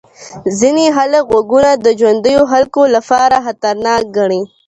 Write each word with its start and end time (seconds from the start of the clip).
ځینې 0.59 0.85
خلک 0.97 1.23
غږونه 1.33 1.71
د 1.85 1.87
ژوندیو 1.99 2.41
خلکو 2.51 2.81
لپاره 2.95 3.35
خطرناک 3.45 4.01
ګڼي. 4.17 4.41